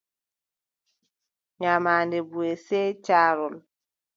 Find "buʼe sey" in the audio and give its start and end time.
2.29-2.89